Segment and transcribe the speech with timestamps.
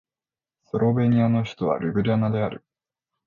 [0.63, 2.65] スロベニアの首都はリュブリャナである